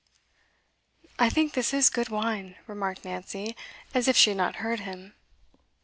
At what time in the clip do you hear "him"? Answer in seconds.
4.79-5.13